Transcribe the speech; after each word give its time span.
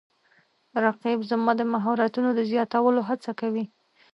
رقیب 0.85 1.19
زما 1.29 1.51
د 1.57 1.61
مهارتونو 1.73 2.29
د 2.33 2.39
زیاتولو 2.51 3.01
هڅه 3.09 3.31
کوي 3.39 3.65